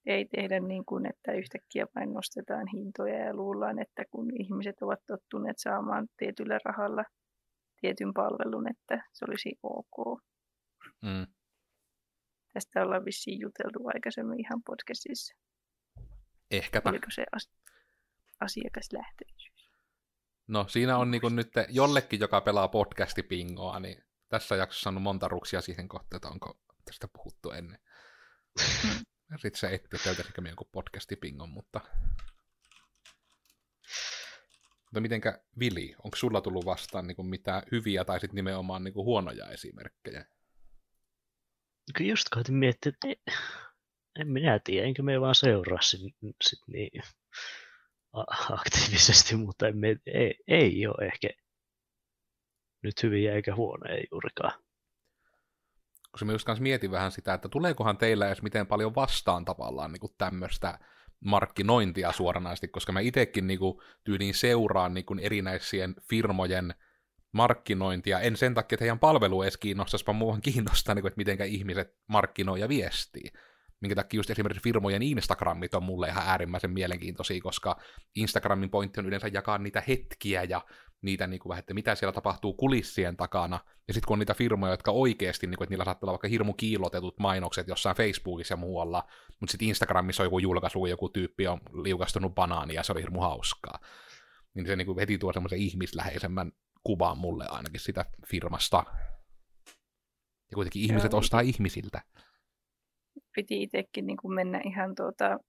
[0.06, 5.00] ei tehdä niin kuin, että yhtäkkiä vain nostetaan hintoja ja luullaan, että kun ihmiset ovat
[5.08, 7.04] tottuneet saamaan tietyllä rahalla
[7.82, 10.22] tietyn palvelun, että se olisi ok.
[11.02, 11.28] Mm.
[12.54, 15.36] Tästä ollaan vissiin juteltu aikaisemmin ihan podcastissa.
[16.52, 16.90] Ehkäpä.
[16.90, 17.52] Oliko se as-
[18.40, 19.70] asiakaslähtöisyys?
[20.48, 25.62] No siinä on niin nyt jollekin, joka pelaa podcastipingoa, niin tässä jaksossa on monta ruksia
[25.62, 27.80] siihen kohtaan, että onko tästä puhuttu ennen.
[28.84, 29.06] Mm.
[29.32, 31.82] Sitten sä etsiä löytäisikö me jonkun podcastipingon, mutta...
[34.86, 39.50] Mutta mitenkä Vili, onko sulla tullut vastaan niin mitään hyviä tai sitten nimenomaan niin huonoja
[39.50, 40.26] esimerkkejä?
[41.96, 43.32] Kyllä just koitin miettiä, että
[44.20, 47.04] en minä tiedä, enkä me vaan seuraa sit, sit niin
[48.50, 51.30] aktiivisesti, mutta emme, ei, ei ole ehkä
[52.84, 54.62] nyt hyviä eikä huonoja juurikaan.
[56.12, 60.16] Koska mä just mietin vähän sitä, että tuleekohan teillä edes miten paljon vastaan tavallaan niin
[60.18, 60.80] tämmöistä
[61.20, 63.60] markkinointia suoranaisesti, koska mä itsekin niin
[64.04, 66.76] tyyliin seuraan niin erinäisien firmojen
[67.32, 71.18] markkinointia, en sen takia, että heidän palvelu edes kiinnostaisi, vaan muuhan kiinnostaa, niin kuin, että
[71.18, 73.32] miten ihmiset markkinoi ja viestii
[73.82, 77.78] minkä takia just esimerkiksi firmojen Instagramit on mulle ihan äärimmäisen mielenkiintoisia, koska
[78.16, 80.62] Instagramin pointti on yleensä jakaa niitä hetkiä ja
[81.02, 83.60] niitä, niin kuin, vähän, että mitä siellä tapahtuu kulissien takana.
[83.88, 86.28] Ja sitten kun on niitä firmoja, jotka oikeasti, niin kuin, että niillä saattaa olla vaikka
[86.28, 89.04] hirmu kiilotetut mainokset jossain Facebookissa ja muualla,
[89.40, 93.22] mutta sitten Instagramissa on joku julkaisu, joku tyyppi on liukastunut banaani ja se oli hirmu
[93.22, 93.80] hauskaa.
[94.54, 96.52] Niin se niin kuin heti tuo semmoisen ihmisläheisemmän
[96.84, 98.84] kuvan mulle ainakin sitä firmasta.
[100.52, 101.20] Ja kuitenkin ihmiset Joo.
[101.20, 102.02] ostaa ihmisiltä
[103.36, 105.40] piti itsekin niin kuin mennä ihan tuota,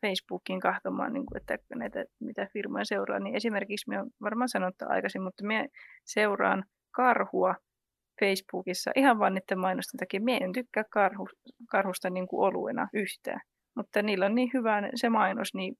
[0.00, 5.22] Facebookiin kahtomaan, niin kuin, että näitä, mitä firmoja seuraa, niin esimerkiksi minä varmaan sanottu aikaisin,
[5.22, 5.66] mutta minä
[6.04, 7.54] seuraan karhua
[8.20, 10.20] Facebookissa ihan vain niiden mainosten takia.
[10.20, 11.28] Minä en tykkää karhu,
[11.70, 13.40] karhusta niin kuin oluena yhtään,
[13.76, 15.74] mutta niillä on niin hyvä se mainos, niin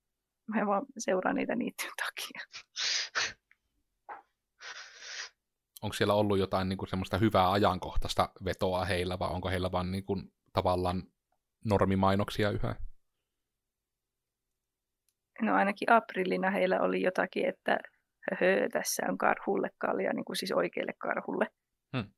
[0.46, 2.40] mä vaan seuraan niitä niiden takia.
[5.82, 9.90] Onko siellä ollut jotain niin kuin semmoista hyvää ajankohtaista vetoa heillä, vai onko heillä vaan
[9.90, 11.02] niin kuin, tavallaan
[11.64, 12.74] normimainoksia yhä?
[15.42, 17.78] No ainakin aprillina heillä oli jotakin, että
[18.30, 21.46] höhö, tässä on karhulle kalja, niin kuin siis oikealle karhulle.
[21.96, 22.10] Hmm.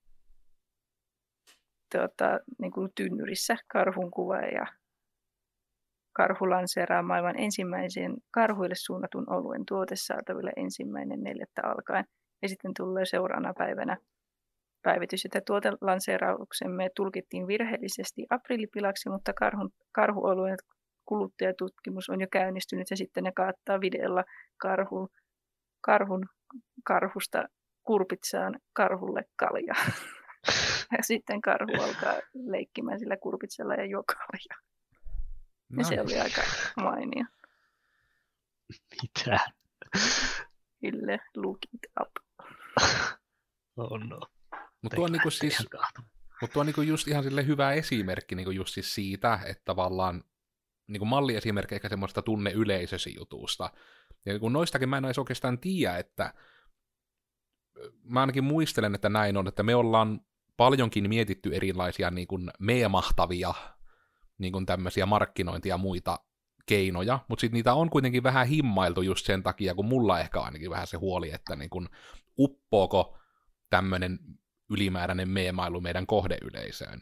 [1.92, 4.66] Tuota, niin kuin tynnyrissä karhun kuva ja
[6.12, 12.04] karhu lanseeraa maailman ensimmäisen karhuille suunnatun oluen tuote saataville ensimmäinen neljättä alkaen.
[12.42, 13.96] Ja sitten tulee seuraavana päivänä
[14.82, 20.58] päivitys, että tuotelanseerauksemme tulkittiin virheellisesti aprillipilaksi, mutta karhun, karhuolueen
[21.04, 24.24] kuluttajatutkimus on jo käynnistynyt ja sitten ne kaattaa videolla
[24.56, 25.08] karhun,
[25.80, 26.26] karhun
[26.84, 27.44] karhusta
[27.82, 29.74] kurpitsaan karhulle kalja.
[30.96, 34.70] ja sitten karhu alkaa leikkimään sillä kurpitsella ja juo kalja.
[35.78, 36.42] Ja se oli aika
[36.76, 37.24] mainio.
[39.02, 39.38] Mitä?
[40.80, 42.10] Kyllä, look it up.
[43.76, 44.20] oh no.
[44.82, 45.58] Mutta tuo on niinku siis,
[46.40, 50.24] mut tuo on niinku just ihan sille hyvä esimerkki niinku just siis siitä, että tavallaan
[50.86, 53.70] niinku malliesimerkki ehkä semmoista tunne yleisösi jutusta.
[54.26, 56.34] Ja kun noistakin mä en edes oikeastaan tiedä, että
[58.02, 60.20] mä ainakin muistelen, että näin on, että me ollaan
[60.56, 63.54] paljonkin mietitty erilaisia niin kuin meemahtavia
[64.38, 66.18] niin kuin tämmöisiä markkinointia ja muita
[66.66, 70.70] keinoja, mutta sitten niitä on kuitenkin vähän himmailtu just sen takia, kun mulla ehkä ainakin
[70.70, 71.88] vähän se huoli, että niin kuin,
[72.38, 73.18] uppoako
[73.70, 74.18] tämmöinen
[74.70, 77.00] ylimääräinen meemailu meidän kohdeyleisöön.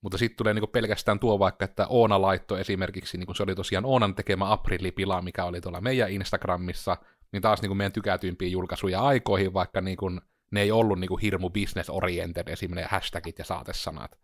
[0.00, 3.84] Mutta sitten tulee niinku pelkästään tuo vaikka, että Oona laitto esimerkiksi, niinku se oli tosiaan
[3.84, 6.96] Oonan tekemä aprillipila, mikä oli tuolla meidän Instagramissa,
[7.32, 10.10] niin taas niinku meidän tykätyimpiä julkaisuja aikoihin, vaikka niinku
[10.50, 14.18] ne ei ollut niinku hirmu business oriented, esimerkiksi hashtagit ja saatesanat.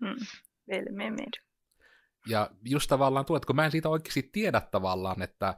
[0.00, 0.16] Mm,
[2.26, 5.54] ja just tavallaan tuo, että kun mä en siitä oikeasti tiedä tavallaan, että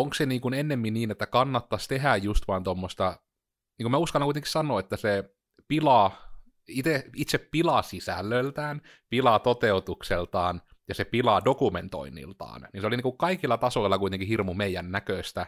[0.00, 3.20] onko se niin kuin ennemmin niin, että kannattaisi tehdä just vaan tuommoista,
[3.78, 5.24] niin kuin mä uskallan kuitenkin sanoa, että se
[5.68, 6.32] pilaa,
[6.68, 12.68] itse, itse pilaa sisällöltään, pilaa toteutukseltaan ja se pilaa dokumentoinniltaan.
[12.72, 15.46] Niin se oli niin kuin kaikilla tasoilla kuitenkin hirmu meidän näköistä,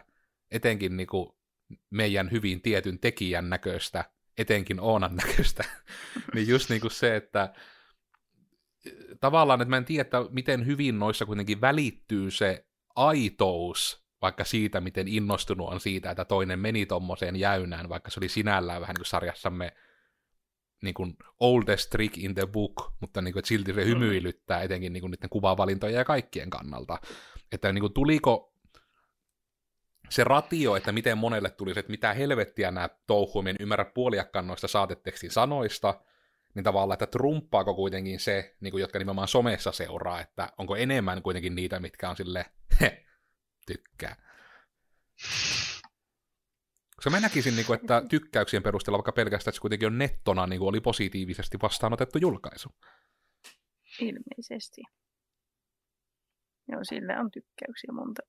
[0.51, 1.29] etenkin niin kuin
[1.89, 4.05] meidän hyvin tietyn tekijän näköistä,
[4.37, 5.63] etenkin Oonan näköistä.
[6.35, 7.53] niin just niin kuin se, että
[9.19, 14.81] tavallaan, että mä en tiedä, että miten hyvin noissa kuitenkin välittyy se aitous vaikka siitä,
[14.81, 18.99] miten innostunut on siitä, että toinen meni tommoseen jäynään, vaikka se oli sinällään vähän niin
[18.99, 19.71] kuin sarjassamme
[20.81, 25.01] niin kuin oldest trick in the book, mutta niin kuin, silti se hymyilyttää etenkin niin
[25.01, 26.97] kuin niiden kuvavalintoja ja kaikkien kannalta.
[27.51, 28.53] Että niin kuin, tuliko
[30.09, 34.47] se ratio, että miten monelle tuli se, että mitä helvettiä nämä touhuu, en ymmärrä puoliakkaan
[34.47, 36.01] noista saatetekstin sanoista,
[36.55, 41.21] niin tavallaan, että trumppaako kuitenkin se, niin kuin, jotka nimenomaan somessa seuraa, että onko enemmän
[41.21, 42.45] kuitenkin niitä, mitkä on sille
[43.73, 44.15] tykkää.
[46.95, 50.47] Koska mä näkisin, niin kuin, että tykkäyksien perusteella vaikka pelkästään, että se kuitenkin on nettona,
[50.47, 52.69] niin kuin oli positiivisesti vastaanotettu julkaisu.
[53.99, 54.81] Ilmeisesti.
[56.67, 58.21] Joo, sillä on tykkäyksiä monta.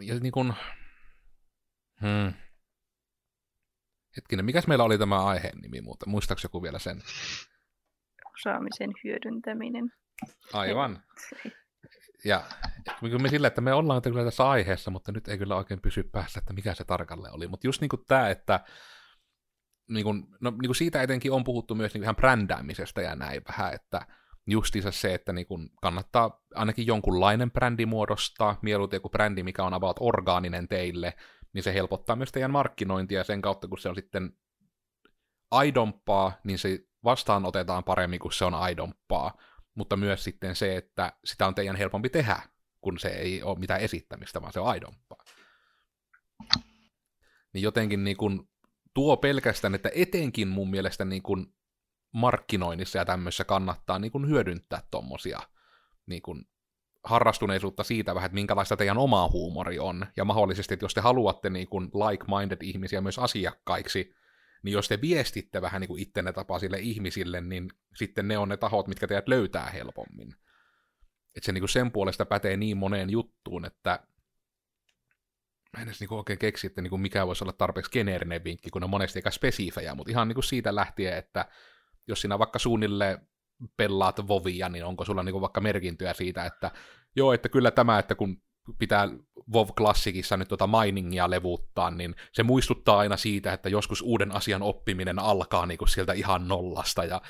[0.00, 0.52] Ja niin kuin,
[2.00, 2.32] hmm.
[4.16, 6.08] Hetkinen, mikäs meillä oli tämä aiheen nimi muuten?
[6.08, 7.02] Muistaaks joku vielä sen?
[8.34, 9.92] Osaamisen hyödyntäminen.
[10.52, 11.02] Aivan.
[12.24, 12.44] Ja
[13.22, 16.38] me sillä, että me ollaan kyllä tässä aiheessa, mutta nyt ei kyllä oikein pysy päässä,
[16.38, 17.48] että mikä se tarkalleen oli.
[17.48, 18.60] Mutta just niin kuin tämä, että
[19.88, 23.42] niin kuin, no, niin kuin siitä etenkin on puhuttu myös niin ihan brändäämisestä ja näin
[23.48, 24.06] vähän, että
[24.46, 29.74] justiinsa se, että niin kuin kannattaa ainakin jonkunlainen brändi muodostaa, mieluiten joku brändi, mikä on
[29.74, 31.14] about orgaaninen teille,
[31.52, 34.32] niin se helpottaa myös teidän markkinointia sen kautta, kun se on sitten
[35.50, 39.38] aidompaa, niin se vastaanotetaan paremmin, kun se on aidompaa,
[39.74, 42.40] mutta myös sitten se, että sitä on teidän helpompi tehdä,
[42.80, 45.24] kun se ei ole mitään esittämistä, vaan se on aidompaa.
[47.52, 48.48] Niin jotenkin niin kuin
[48.94, 51.46] tuo pelkästään, että etenkin mun mielestä niin kuin
[52.12, 55.40] markkinoinnissa ja tämmöisessä kannattaa niin kuin hyödyntää tuommoisia
[56.06, 56.48] niin kuin
[57.04, 61.50] harrastuneisuutta siitä vähän, että minkälaista teidän oma huumori on, ja mahdollisesti, että jos te haluatte
[61.50, 64.14] niin kuin like-minded ihmisiä myös asiakkaiksi,
[64.64, 68.56] niin jos te viestitte vähän niin kuin ittenne tapaisille ihmisille, niin sitten ne on ne
[68.56, 70.34] tahot, mitkä teidät löytää helpommin.
[71.36, 73.90] Että se niin kuin sen puolesta pätee niin moneen juttuun, että
[75.72, 78.44] mä en edes niin kuin oikein keksi, että niin kuin mikä voisi olla tarpeeksi geneerinen
[78.44, 81.48] vinkki, kun on monesti eikä spesifejä, mutta ihan niin kuin siitä lähtien, että
[82.06, 83.28] jos sinä vaikka suunnilleen
[83.76, 86.70] pelaat Vovia, niin onko sulla niin vaikka merkintöjä siitä, että
[87.16, 88.42] joo, että kyllä tämä, että kun
[88.78, 89.08] pitää
[89.52, 94.62] WoW Classicissa nyt tuota miningia levuuttaa, niin se muistuttaa aina siitä, että joskus uuden asian
[94.62, 97.22] oppiminen alkaa niin kuin sieltä ihan nollasta, ja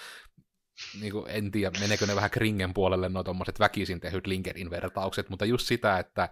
[1.01, 5.29] niin kuin, en tiedä, meneekö ne vähän kringen puolelle nuo tuommoiset väkisin tehdyt Linkerin vertaukset,
[5.29, 6.29] mutta just sitä, että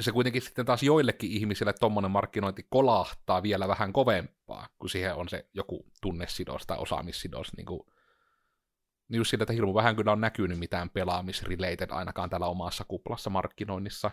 [0.00, 5.28] se kuitenkin sitten taas joillekin ihmisille tuommoinen markkinointi kolahtaa vielä vähän kovempaa, kun siihen on
[5.28, 7.56] se joku tunnesidos tai osaamissidos.
[7.56, 7.80] Niin, kuin,
[9.10, 13.30] niin just sillä, että hirmu vähän kyllä on näkynyt mitään pelaamisrelated ainakaan täällä omassa kuplassa
[13.30, 14.10] markkinoinnissa.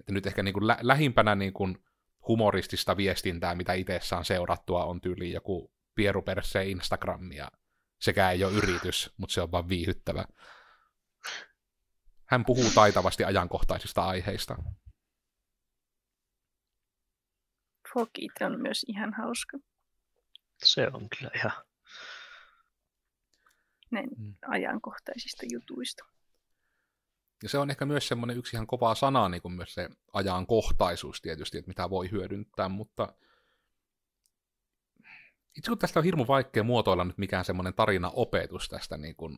[0.00, 1.84] Että nyt ehkä niin kuin lä- lähimpänä niin kuin
[2.28, 7.50] humoristista viestintää, mitä itse saan seurattua, on tyyli joku Pieru Perse Instagram, ja
[8.00, 10.24] sekä ei ole yritys, mutta se on vaan viihyttävä.
[12.24, 14.56] Hän puhuu taitavasti ajankohtaisista aiheista.
[17.94, 19.58] Fokit on myös ihan hauska.
[20.64, 21.67] Se on kyllä ihan...
[23.90, 24.34] Näin mm.
[24.48, 26.04] ajankohtaisista jutuista.
[27.42, 31.20] Ja se on ehkä myös semmoinen yksi ihan kova sana, niin kuin myös se ajankohtaisuus
[31.22, 33.14] tietysti, että mitä voi hyödyntää, mutta
[35.56, 39.36] itse kun tästä on hirmu vaikea muotoilla nyt mikään semmoinen tarinaopetus tästä niin kuin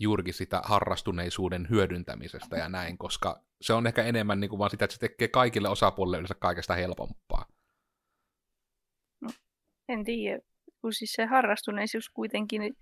[0.00, 4.84] juurikin sitä harrastuneisuuden hyödyntämisestä ja näin, koska se on ehkä enemmän niin kuin vaan sitä,
[4.84, 7.46] että se tekee kaikille osapuolille yleensä kaikesta helpompaa.
[9.20, 9.30] No,
[9.88, 10.38] en tiedä,
[10.80, 12.76] kun siis se harrastuneisuus kuitenkin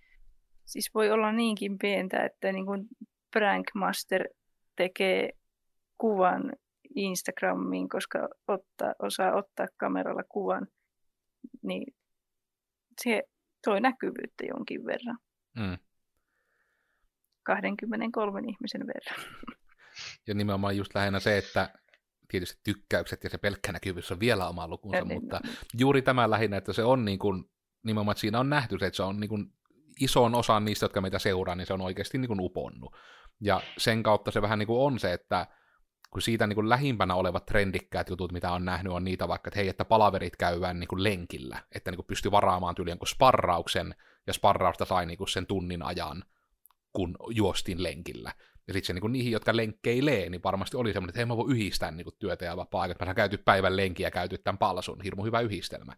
[0.65, 2.87] siis voi olla niinkin pientä, että niin kuin
[3.31, 4.29] Prankmaster
[4.77, 5.31] tekee
[5.99, 6.53] kuvan
[6.95, 10.67] Instagramiin, koska ottaa, osaa ottaa kameralla kuvan,
[11.63, 11.95] niin
[13.03, 13.23] se
[13.65, 15.19] toi näkyvyyttä jonkin verran.
[15.57, 15.79] Mm.
[17.43, 19.45] 23 ihmisen verran.
[20.27, 21.71] Ja nimenomaan just lähinnä se, että
[22.29, 26.03] tietysti tykkäykset ja se pelkkä näkyvyys on vielä oma lukunsa, ja, niin, mutta niin, juuri
[26.03, 27.51] tämä lähinnä, että se on niin kuin,
[27.83, 29.53] nimenomaan, että siinä on nähty se, että se on niin kuin
[30.01, 32.97] ison osan niistä, jotka meitä seuraa, niin se on oikeasti niin kuin uponnut.
[33.41, 35.47] Ja sen kautta se vähän niin kuin on se, että
[36.11, 39.61] kun siitä niin kuin lähimpänä olevat trendikkäät jutut, mitä on nähnyt, on niitä vaikka, että
[39.61, 43.95] hei, että palaverit käydään niin kuin lenkillä, että niin kuin pystyy varaamaan tyyliin sparrauksen,
[44.27, 46.25] ja sparrausta sai niin kuin sen tunnin ajan,
[46.93, 48.33] kun juostin lenkillä.
[48.67, 51.37] Ja sitten se niin kuin niihin, jotka lenkkeilee, niin varmasti oli semmoinen, että hei mä
[51.37, 53.07] voin yhdistää niin kuin työtä ja vapaa-aikaa.
[53.07, 55.01] Mä käyty päivän lenkiä ja käyty tämän palsun.
[55.01, 55.93] Hirmu hyvä yhdistelmä.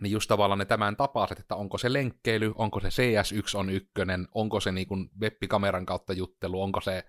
[0.00, 4.28] Niin just tavallaan ne tämän tapaiset, että onko se lenkkeily, onko se CS1 on ykkönen,
[4.34, 7.04] onko se niin kuin web-kameran kautta juttelu, onko se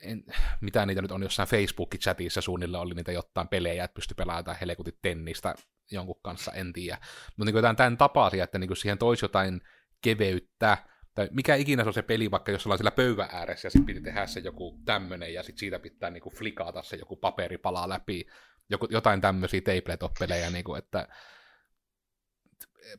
[0.00, 0.24] en,
[0.60, 4.98] mitä niitä nyt on jossain Facebook-chatissa suunnilleen oli niitä jotain pelejä, että pysty pelaamaan helekutit
[5.02, 5.54] tennistä
[5.90, 6.98] jonkun kanssa, en tiedä.
[7.36, 9.60] Mutta niin jotain tämän tapaisia, että niin siihen toisi jotain
[10.02, 10.78] keveyttä,
[11.14, 13.86] tai mikä ikinä se on se peli, vaikka jos ollaan siellä pöydän ääressä ja sitten
[13.86, 17.88] piti tehdä se joku tämmöinen ja sitten siitä pitää niinku flikata se joku paperi palaa
[17.88, 18.26] läpi,
[18.70, 21.08] joku, jotain tämmöisiä tabletop-pelejä, niinku, että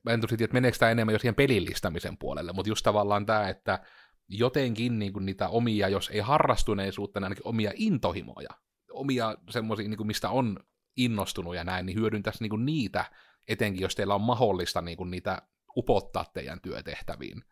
[0.03, 3.25] mä en tosi tiedä, että meneekö tämä enemmän jo siihen pelillistämisen puolelle, mutta just tavallaan
[3.25, 3.79] tämä, että
[4.27, 8.49] jotenkin niin kuin niitä omia, jos ei harrastuneisuutta, niin ainakin omia intohimoja,
[8.91, 10.59] omia semmoisia, niin mistä on
[10.97, 13.05] innostunut ja näin, niin hyödyntäisi niin kuin niitä,
[13.47, 15.41] etenkin jos teillä on mahdollista niin kuin niitä
[15.77, 17.43] upottaa teidän työtehtäviin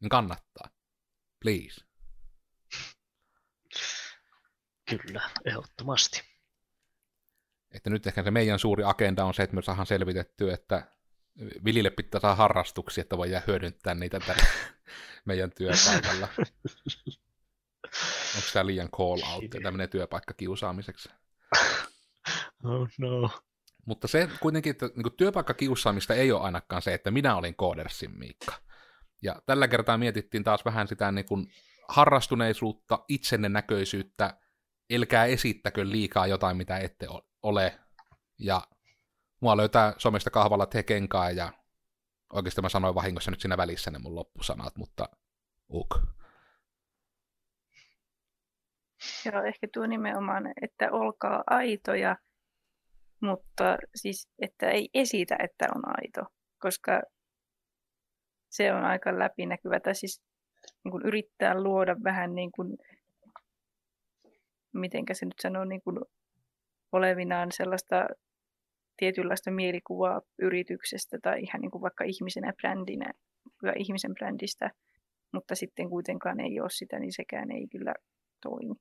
[0.00, 0.70] niin kannattaa.
[1.40, 1.86] Please.
[4.90, 6.35] Kyllä, ehdottomasti.
[7.76, 10.82] Että nyt ehkä se meidän suuri agenda on se, että me saadaan selvitettyä, että
[11.64, 14.42] Vilille pitää saada harrastuksia, että voidaan hyödyntää niitä tällä
[15.24, 16.28] meidän työpaikalla.
[18.36, 21.08] Onko tämä liian call out, tämmöinen työpaikka kiusaamiseksi?
[22.64, 23.30] Oh no.
[23.84, 28.52] mutta se kuitenkin, että niin työpaikkakiusaamista ei ole ainakaan se, että minä olin koodersin Miikka.
[29.22, 31.52] Ja tällä kertaa mietittiin taas vähän sitä niin kuin
[31.88, 34.38] harrastuneisuutta, itsenne näköisyyttä,
[34.90, 37.22] elkää esittäkö liikaa jotain, mitä ette ole.
[38.38, 38.62] Ja
[39.40, 41.52] mua löytää somesta kahvalla tekenkaa ja
[42.32, 45.08] oikeastaan mä sanoin vahingossa nyt siinä välissä ne mun loppusanat, mutta
[45.72, 45.98] uk.
[49.24, 52.16] Joo, ehkä tuo nimenomaan, että olkaa aitoja,
[53.20, 57.02] mutta siis, että ei esitä, että on aito, koska
[58.48, 60.22] se on aika läpinäkyvä, tai siis
[60.84, 62.78] niin kuin yrittää luoda vähän niin kuin,
[64.74, 65.98] mitenkä se nyt sanoo, niin kuin
[66.96, 68.06] olevinaan sellaista
[68.96, 73.12] tietynlaista mielikuvaa yrityksestä tai ihan niin kuin vaikka ihmisenä brändinä,
[73.76, 74.70] ihmisen brändistä,
[75.32, 77.94] mutta sitten kuitenkaan ei ole sitä, niin sekään ei kyllä
[78.42, 78.74] toimi.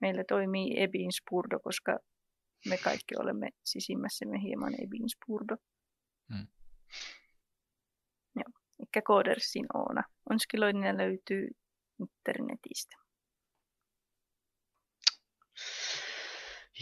[0.00, 1.98] Meillä toimii Ebin Spurdo, koska
[2.68, 5.56] me kaikki olemme sisimmässämme hieman Ebin Spurdo.
[6.34, 6.46] Hmm.
[8.36, 10.02] Joo, eli Codersin Oona.
[10.30, 11.48] Onskiloinen löytyy
[12.00, 13.03] internetistä.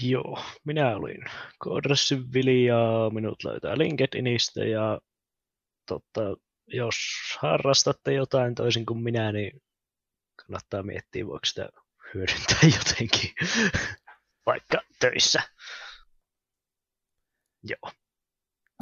[0.01, 1.24] Joo, minä olin
[1.64, 5.01] Codersin Vili ja minut löytää LinkedInistä ja
[5.86, 6.20] totta,
[6.66, 6.97] jos
[7.38, 9.62] harrastatte jotain toisin kuin minä, niin
[10.36, 11.68] kannattaa miettiä, voiko sitä
[12.14, 13.30] hyödyntää jotenkin
[14.47, 15.43] vaikka töissä.
[17.62, 17.93] Joo.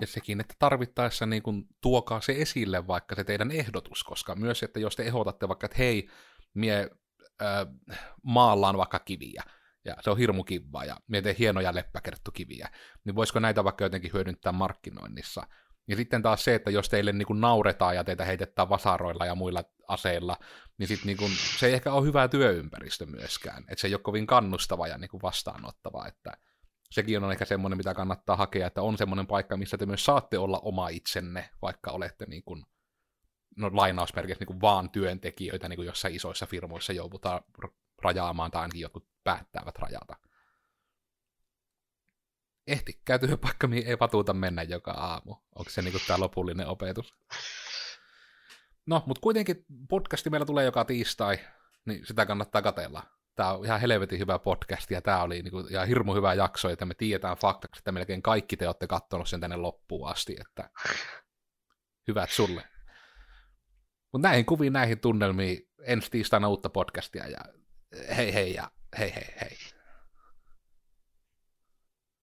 [0.01, 4.63] Ja sekin, että tarvittaessa niin kun tuokaa se esille vaikka se teidän ehdotus, koska myös,
[4.63, 6.11] että jos te ehdotatte vaikka, että hei,
[6.55, 6.91] mie
[7.43, 7.67] äh,
[8.23, 9.43] maallaan vaikka kiviä,
[9.85, 12.69] ja se on hirmu kivaa, ja mie teen hienoja leppäkerttukiviä,
[13.05, 15.47] niin voisiko näitä vaikka jotenkin hyödyntää markkinoinnissa,
[15.89, 19.35] ja sitten taas se, että jos teille niin kuin nauretaan ja teitä heitetään vasaroilla ja
[19.35, 20.37] muilla aseilla,
[20.79, 23.65] niin sit niin kuin, se ei ehkä ole hyvä työympäristö myöskään.
[23.69, 26.07] Että se ei ole kovin kannustava ja niin kuin vastaanottava.
[26.07, 26.33] Että
[26.91, 30.39] sekin on ehkä semmoinen, mitä kannattaa hakea, että on semmoinen paikka, missä te myös saatte
[30.39, 32.65] olla oma itsenne, vaikka olette niin kuin,
[33.57, 37.41] no lainausmerkeissä niin kuin vaan työntekijöitä, niin kuin jossain isoissa firmoissa joudutaan
[38.03, 40.17] rajaamaan, tai ainakin jotkut päättävät rajata
[42.71, 45.37] ehtikää työpaikka, mihin ei vatuuta mennä joka aamu.
[45.55, 47.15] Onko se niinku tämä lopullinen opetus?
[48.87, 51.39] No, mutta kuitenkin podcasti meillä tulee joka tiistai,
[51.85, 53.03] niin sitä kannattaa katella.
[53.35, 56.85] Tämä on ihan helvetin hyvä podcast, ja tämä oli niinku ihan hirmu hyvä jakso, että
[56.85, 60.71] me tiedetään faktaksi, että melkein kaikki te olette katsonut sen tänne loppuun asti, että
[62.09, 62.65] hyvät sulle.
[64.13, 67.39] Mutta näihin kuviin, näihin tunnelmiin, ensi tiistaina uutta podcastia, ja
[68.17, 69.57] hei hei ja hei hei hei.